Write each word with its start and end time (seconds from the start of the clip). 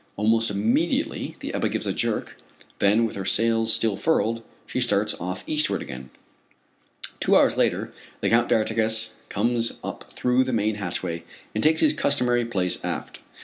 Almost 0.17 0.49
immediately 0.49 1.35
the 1.41 1.53
Ebba 1.53 1.69
gives 1.69 1.85
a 1.85 1.93
jerk, 1.93 2.35
then 2.79 3.05
with 3.05 3.15
her 3.15 3.23
sails 3.23 3.71
still 3.71 3.95
furled, 3.95 4.41
she 4.65 4.81
starts 4.81 5.13
off 5.21 5.43
eastward 5.45 5.83
again. 5.83 6.09
Two 7.19 7.35
hours 7.37 7.55
later 7.55 7.93
the 8.19 8.29
Count 8.31 8.49
d'Artigas 8.49 9.11
comes 9.29 9.77
up 9.83 10.11
through 10.15 10.43
the 10.43 10.53
main 10.53 10.73
hatchway 10.77 11.23
and 11.53 11.63
takes 11.63 11.81
his 11.81 11.93
customary 11.93 12.45
place 12.45 12.83
aft. 12.83 13.19